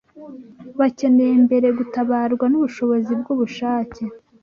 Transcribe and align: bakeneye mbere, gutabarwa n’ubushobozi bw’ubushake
bakeneye 0.79 1.33
mbere, 1.45 1.67
gutabarwa 1.77 2.45
n’ubushobozi 2.49 3.11
bw’ubushake 3.21 4.03